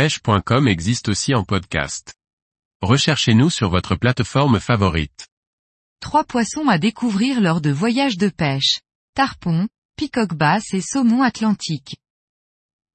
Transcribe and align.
pêche.com 0.00 0.66
existe 0.66 1.10
aussi 1.10 1.34
en 1.34 1.44
podcast. 1.44 2.14
Recherchez-nous 2.80 3.50
sur 3.50 3.68
votre 3.68 3.96
plateforme 3.96 4.58
favorite. 4.58 5.28
Trois 6.00 6.24
poissons 6.24 6.68
à 6.68 6.78
découvrir 6.78 7.42
lors 7.42 7.60
de 7.60 7.68
voyages 7.68 8.16
de 8.16 8.30
pêche. 8.30 8.80
Tarpon, 9.14 9.68
peacock 9.96 10.32
basse 10.32 10.72
et 10.72 10.80
saumon 10.80 11.20
atlantique. 11.20 11.96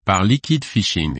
Par 0.04 0.24
Liquid 0.24 0.66
Fishing. 0.66 1.20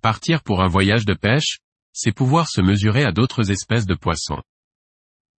Partir 0.00 0.42
pour 0.42 0.62
un 0.62 0.68
voyage 0.68 1.04
de 1.04 1.12
pêche, 1.12 1.58
c'est 1.92 2.12
pouvoir 2.12 2.48
se 2.48 2.62
mesurer 2.62 3.04
à 3.04 3.12
d'autres 3.12 3.50
espèces 3.50 3.84
de 3.84 3.96
poissons. 3.96 4.40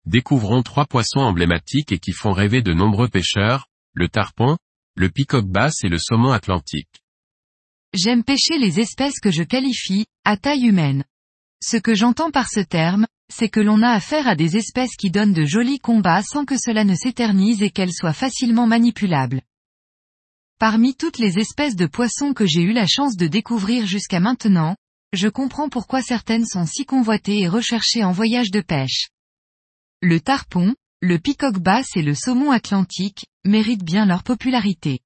Découvrons 0.05 0.63
trois 0.63 0.85
poissons 0.85 1.21
emblématiques 1.21 1.93
et 1.93 1.99
qui 1.99 2.13
font 2.13 2.33
rêver 2.33 2.61
de 2.61 2.75
nombreux 2.75 3.09
pêcheurs, 3.09 3.71
le 3.95 4.11
tarpon, 4.11 4.59
le 4.97 5.09
peacock 5.09 5.47
basse 5.47 5.83
et 5.83 5.89
le 5.89 5.99
saumon 5.99 6.33
atlantique. 6.33 7.03
J'aime 7.95 8.23
pêcher 8.23 8.59
les 8.59 8.81
espèces 8.81 9.19
que 9.19 9.31
je 9.31 9.43
qualifie, 9.43 10.05
à 10.25 10.37
taille 10.37 10.67
humaine. 10.67 11.05
Ce 11.63 11.79
que 11.79 11.95
j'entends 11.95 12.31
par 12.31 12.51
ce 12.51 12.61
terme, 12.61 13.07
c'est 13.33 13.49
que 13.49 13.61
l'on 13.61 13.83
a 13.83 13.91
affaire 13.91 14.29
à 14.29 14.37
des 14.37 14.57
espèces 14.57 14.95
qui 14.97 15.11
donnent 15.11 15.33
de 15.33 15.45
jolis 15.45 15.79
combats 15.79 16.23
sans 16.23 16.45
que 16.45 16.59
cela 16.59 16.85
ne 16.85 16.95
s'éternise 16.95 17.63
et 17.63 17.71
qu'elles 17.71 17.93
soient 17.93 18.13
facilement 18.13 18.67
manipulables. 18.67 19.41
Parmi 20.59 20.97
toutes 20.97 21.19
les 21.19 21.39
espèces 21.39 21.77
de 21.77 21.87
poissons 21.87 22.35
que 22.35 22.47
j'ai 22.47 22.63
eu 22.63 22.73
la 22.73 22.87
chance 22.87 23.17
de 23.17 23.27
découvrir 23.27 23.87
jusqu'à 23.87 24.21
maintenant, 24.21 24.77
je 25.15 25.29
comprends 25.29 25.71
pourquoi 25.71 26.03
certaines 26.03 26.47
sont 26.47 26.67
si 26.67 26.85
convoitées 26.85 27.41
et 27.41 27.49
recherchées 27.49 28.05
en 28.05 28.13
voyage 28.13 28.51
de 28.51 28.61
pêche. 28.61 29.09
Le 30.03 30.21
tarpon, 30.21 30.75
le 31.01 31.19
peacock 31.19 31.59
basse 31.59 31.97
et 31.97 32.03
le 32.03 32.15
saumon 32.15 32.51
atlantique, 32.51 33.27
méritent 33.45 33.85
bien 33.85 34.05
leur 34.05 34.25
popularité. 34.25 35.01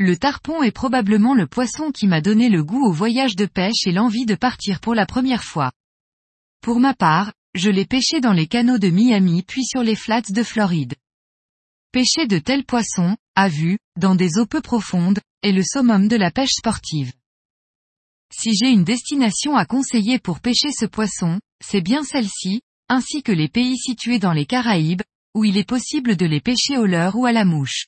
Le 0.00 0.16
tarpon 0.16 0.62
est 0.62 0.70
probablement 0.70 1.34
le 1.34 1.48
poisson 1.48 1.90
qui 1.90 2.06
m'a 2.06 2.20
donné 2.20 2.48
le 2.48 2.62
goût 2.62 2.86
au 2.86 2.92
voyage 2.92 3.34
de 3.34 3.46
pêche 3.46 3.84
et 3.84 3.90
l'envie 3.90 4.26
de 4.26 4.36
partir 4.36 4.78
pour 4.78 4.94
la 4.94 5.06
première 5.06 5.42
fois. 5.42 5.72
Pour 6.60 6.78
ma 6.78 6.94
part, 6.94 7.32
je 7.54 7.68
l'ai 7.68 7.84
pêché 7.84 8.20
dans 8.20 8.32
les 8.32 8.46
canaux 8.46 8.78
de 8.78 8.90
Miami 8.90 9.42
puis 9.42 9.64
sur 9.64 9.82
les 9.82 9.96
flats 9.96 10.22
de 10.22 10.42
Floride. 10.44 10.94
Pêcher 11.90 12.28
de 12.28 12.38
tels 12.38 12.64
poissons, 12.64 13.16
à 13.34 13.48
vue, 13.48 13.78
dans 13.98 14.14
des 14.14 14.38
eaux 14.38 14.46
peu 14.46 14.60
profondes, 14.60 15.18
est 15.42 15.50
le 15.50 15.64
summum 15.64 16.06
de 16.06 16.16
la 16.16 16.30
pêche 16.30 16.52
sportive. 16.52 17.12
Si 18.32 18.54
j'ai 18.54 18.70
une 18.70 18.84
destination 18.84 19.56
à 19.56 19.64
conseiller 19.64 20.20
pour 20.20 20.38
pêcher 20.38 20.70
ce 20.70 20.86
poisson, 20.86 21.40
c'est 21.60 21.80
bien 21.80 22.04
celle-ci, 22.04 22.60
ainsi 22.88 23.24
que 23.24 23.32
les 23.32 23.48
pays 23.48 23.76
situés 23.76 24.20
dans 24.20 24.32
les 24.32 24.46
Caraïbes, 24.46 25.02
où 25.34 25.44
il 25.44 25.56
est 25.56 25.68
possible 25.68 26.16
de 26.16 26.26
les 26.26 26.40
pêcher 26.40 26.78
au 26.78 26.86
leurre 26.86 27.16
ou 27.16 27.26
à 27.26 27.32
la 27.32 27.44
mouche. 27.44 27.86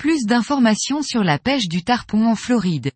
Plus 0.00 0.24
d'informations 0.24 1.02
sur 1.02 1.22
la 1.22 1.38
pêche 1.38 1.68
du 1.68 1.84
tarpon 1.84 2.24
en 2.24 2.34
Floride. 2.34 2.90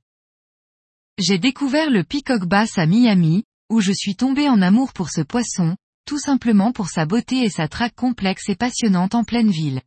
J'ai 1.19 1.37
découvert 1.37 1.91
le 1.91 2.03
peacock 2.03 2.47
bass 2.47 2.79
à 2.79 2.87
Miami, 2.87 3.45
où 3.69 3.83
je 3.83 3.93
suis 3.93 4.17
tombé 4.17 4.49
en 4.49 4.63
amour 4.63 4.95
pour 4.95 5.11
ce 5.11 5.21
poisson, 5.21 5.77
tout 6.07 6.19
simplement 6.19 6.73
pour 6.73 6.89
sa 6.89 7.05
beauté 7.05 7.43
et 7.43 7.51
sa 7.51 7.69
traque 7.69 7.95
complexe 7.95 8.49
et 8.49 8.55
passionnante 8.55 9.15
en 9.15 9.23
pleine 9.23 9.51
ville. 9.51 9.83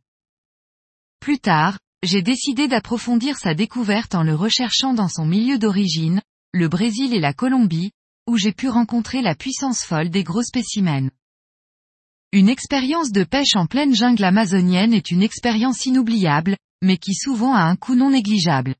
Plus 1.18 1.40
tard, 1.40 1.80
j'ai 2.04 2.22
décidé 2.22 2.68
d'approfondir 2.68 3.36
sa 3.36 3.52
découverte 3.52 4.14
en 4.14 4.22
le 4.22 4.36
recherchant 4.36 4.94
dans 4.94 5.08
son 5.08 5.26
milieu 5.26 5.58
d'origine, 5.58 6.22
le 6.52 6.68
Brésil 6.68 7.12
et 7.12 7.20
la 7.20 7.32
Colombie, 7.32 7.90
où 8.28 8.36
j'ai 8.36 8.52
pu 8.52 8.68
rencontrer 8.68 9.22
la 9.22 9.34
puissance 9.34 9.82
folle 9.82 10.10
des 10.10 10.22
gros 10.22 10.44
spécimens. 10.44 11.10
Une 12.30 12.48
expérience 12.48 13.10
de 13.10 13.24
pêche 13.24 13.56
en 13.56 13.66
pleine 13.66 13.92
jungle 13.92 14.22
amazonienne 14.22 14.94
est 14.94 15.10
une 15.10 15.24
expérience 15.24 15.84
inoubliable, 15.84 16.56
mais 16.82 16.96
qui 16.96 17.14
souvent 17.14 17.54
a 17.54 17.62
un 17.62 17.76
coût 17.76 17.94
non 17.94 18.10
négligeable. 18.10 18.74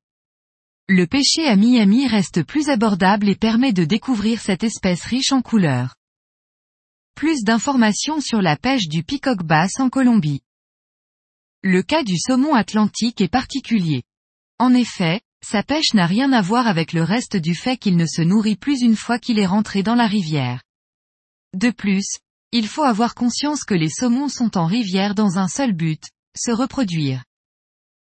Le 0.88 1.06
pêcher 1.06 1.46
à 1.46 1.56
Miami 1.56 2.06
reste 2.06 2.42
plus 2.42 2.68
abordable 2.68 3.28
et 3.28 3.34
permet 3.34 3.72
de 3.72 3.84
découvrir 3.84 4.40
cette 4.40 4.64
espèce 4.64 5.04
riche 5.04 5.32
en 5.32 5.42
couleurs. 5.42 5.96
Plus 7.14 7.42
d'informations 7.42 8.20
sur 8.20 8.40
la 8.40 8.56
pêche 8.56 8.88
du 8.88 9.02
peacock 9.02 9.42
bass 9.42 9.80
en 9.80 9.90
Colombie. 9.90 10.40
Le 11.62 11.82
cas 11.82 12.04
du 12.04 12.16
saumon 12.16 12.54
atlantique 12.54 13.20
est 13.20 13.28
particulier. 13.28 14.02
En 14.58 14.72
effet, 14.72 15.20
sa 15.44 15.62
pêche 15.62 15.92
n'a 15.94 16.06
rien 16.06 16.32
à 16.32 16.40
voir 16.40 16.66
avec 16.66 16.92
le 16.92 17.02
reste 17.02 17.36
du 17.36 17.54
fait 17.54 17.76
qu'il 17.76 17.96
ne 17.96 18.06
se 18.06 18.22
nourrit 18.22 18.56
plus 18.56 18.80
une 18.80 18.96
fois 18.96 19.18
qu'il 19.18 19.38
est 19.38 19.46
rentré 19.46 19.82
dans 19.82 19.94
la 19.94 20.06
rivière. 20.06 20.62
De 21.54 21.70
plus, 21.70 22.18
il 22.52 22.66
faut 22.66 22.82
avoir 22.82 23.14
conscience 23.14 23.64
que 23.64 23.74
les 23.74 23.90
saumons 23.90 24.28
sont 24.28 24.56
en 24.56 24.66
rivière 24.66 25.14
dans 25.14 25.38
un 25.38 25.48
seul 25.48 25.72
but, 25.72 26.02
se 26.36 26.50
reproduire. 26.50 27.24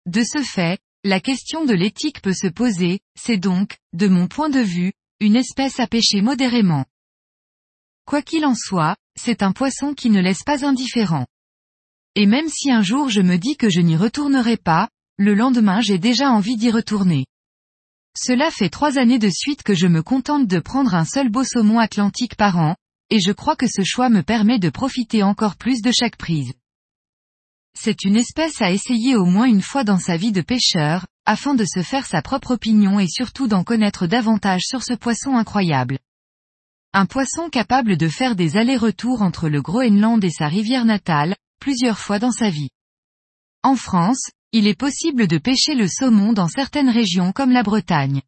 De 0.09 0.23
ce 0.25 0.43
fait, 0.43 0.81
la 1.05 1.21
question 1.21 1.67
de 1.67 1.75
l'éthique 1.75 2.23
peut 2.23 2.33
se 2.33 2.47
poser, 2.47 3.01
c'est 3.15 3.37
donc, 3.37 3.77
de 3.93 4.09
mon 4.09 4.27
point 4.27 4.49
de 4.49 4.61
vue, 4.61 4.95
une 5.21 5.37
espèce 5.37 5.81
à 5.81 5.87
pêcher 5.87 6.23
modérément. 6.23 6.87
Quoi 8.07 8.23
qu'il 8.23 8.47
en 8.47 8.55
soit, 8.55 8.97
c'est 9.21 9.43
un 9.43 9.53
poisson 9.53 9.93
qui 9.93 10.09
ne 10.09 10.23
laisse 10.23 10.45
pas 10.45 10.65
indifférent. 10.65 11.27
Et 12.15 12.25
même 12.25 12.49
si 12.49 12.71
un 12.71 12.81
jour 12.81 13.11
je 13.11 13.21
me 13.21 13.37
dis 13.37 13.59
que 13.59 13.69
je 13.69 13.81
n'y 13.81 13.99
retournerai 13.99 14.57
pas, 14.57 14.89
le 15.19 15.35
lendemain 15.35 15.83
j'ai 15.83 15.99
déjà 15.99 16.31
envie 16.31 16.57
d'y 16.57 16.71
retourner. 16.71 17.27
Cela 18.17 18.51
fait 18.51 18.71
trois 18.71 18.97
années 18.97 19.19
de 19.19 19.29
suite 19.29 19.63
que 19.63 19.75
je 19.75 19.89
me 19.89 20.03
contente 20.03 20.47
de 20.47 20.59
prendre 20.59 20.95
un 20.95 21.05
seul 21.05 21.29
beau 21.29 21.45
saumon 21.45 21.81
atlantique 21.81 22.35
par 22.35 22.57
an, 22.57 22.77
et 23.11 23.21
je 23.21 23.33
crois 23.33 23.57
que 23.57 23.67
ce 23.67 23.83
choix 23.85 24.09
me 24.09 24.23
permet 24.23 24.59
de 24.59 24.71
profiter 24.71 25.23
encore 25.23 25.57
plus 25.57 25.83
de 25.83 25.93
chaque 25.93 26.17
prise. 26.17 26.55
C'est 27.81 28.05
une 28.05 28.16
espèce 28.16 28.61
à 28.61 28.72
essayer 28.72 29.15
au 29.15 29.25
moins 29.25 29.47
une 29.47 29.62
fois 29.62 29.84
dans 29.84 30.00
sa 30.00 30.16
vie 30.16 30.33
de 30.33 30.41
pêcheur, 30.41 31.06
afin 31.27 31.55
de 31.55 31.65
se 31.65 31.83
faire 31.83 32.06
sa 32.06 32.22
propre 32.22 32.55
opinion 32.55 32.99
et 32.99 33.06
surtout 33.06 33.47
d'en 33.47 33.62
connaître 33.62 34.09
davantage 34.09 34.62
sur 34.65 34.83
ce 34.83 34.94
poisson 34.94 35.37
incroyable. 35.37 36.00
Un 36.93 37.06
poisson 37.06 37.50
capable 37.50 37.97
de 37.97 38.09
faire 38.09 38.34
des 38.34 38.56
allers-retours 38.56 39.22
entre 39.22 39.49
le 39.49 39.62
Groenland 39.62 40.25
et 40.25 40.31
sa 40.31 40.49
rivière 40.49 40.84
natale, 40.84 41.37
plusieurs 41.61 42.00
fois 42.00 42.19
dans 42.19 42.33
sa 42.33 42.50
vie. 42.50 42.71
En 43.62 43.77
France, 43.77 44.33
il 44.50 44.67
est 44.67 44.78
possible 44.78 45.28
de 45.28 45.38
pêcher 45.38 45.77
le 45.77 45.87
saumon 45.87 46.33
dans 46.33 46.49
certaines 46.49 46.91
régions 46.91 47.31
comme 47.31 47.53
la 47.53 47.62
Bretagne. 47.62 48.22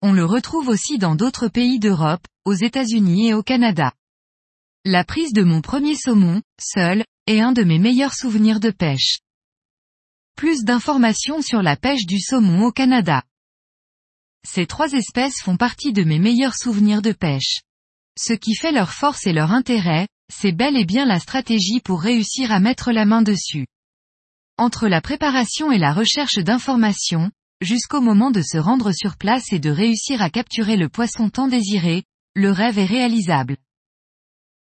On 0.00 0.12
le 0.14 0.24
retrouve 0.24 0.68
aussi 0.68 0.96
dans 0.96 1.16
d'autres 1.16 1.48
pays 1.48 1.78
d'Europe, 1.78 2.26
aux 2.46 2.54
États-Unis 2.54 3.28
et 3.28 3.34
au 3.34 3.42
Canada. 3.42 3.92
La 4.86 5.04
prise 5.04 5.34
de 5.34 5.42
mon 5.42 5.60
premier 5.60 5.96
saumon, 5.96 6.40
seul, 6.58 7.04
est 7.26 7.40
un 7.40 7.52
de 7.52 7.62
mes 7.62 7.78
meilleurs 7.78 8.14
souvenirs 8.14 8.60
de 8.60 8.70
pêche. 8.70 9.18
Plus 10.36 10.64
d'informations 10.64 11.40
sur 11.40 11.62
la 11.62 11.76
pêche 11.76 12.04
du 12.04 12.20
saumon 12.20 12.66
au 12.66 12.72
Canada. 12.72 13.22
Ces 14.46 14.66
trois 14.66 14.92
espèces 14.92 15.40
font 15.40 15.56
partie 15.56 15.94
de 15.94 16.04
mes 16.04 16.18
meilleurs 16.18 16.54
souvenirs 16.54 17.00
de 17.00 17.12
pêche. 17.12 17.62
Ce 18.18 18.34
qui 18.34 18.54
fait 18.54 18.72
leur 18.72 18.92
force 18.92 19.26
et 19.26 19.32
leur 19.32 19.52
intérêt, 19.52 20.06
c'est 20.30 20.52
bel 20.52 20.76
et 20.76 20.84
bien 20.84 21.06
la 21.06 21.18
stratégie 21.18 21.80
pour 21.80 22.02
réussir 22.02 22.52
à 22.52 22.60
mettre 22.60 22.92
la 22.92 23.06
main 23.06 23.22
dessus. 23.22 23.66
Entre 24.58 24.86
la 24.86 25.00
préparation 25.00 25.72
et 25.72 25.78
la 25.78 25.94
recherche 25.94 26.38
d'informations, 26.38 27.30
jusqu'au 27.62 28.02
moment 28.02 28.30
de 28.30 28.42
se 28.42 28.58
rendre 28.58 28.92
sur 28.92 29.16
place 29.16 29.50
et 29.52 29.58
de 29.58 29.70
réussir 29.70 30.20
à 30.20 30.28
capturer 30.28 30.76
le 30.76 30.90
poisson 30.90 31.30
tant 31.30 31.48
désiré, 31.48 32.04
le 32.34 32.50
rêve 32.50 32.78
est 32.78 32.84
réalisable. 32.84 33.56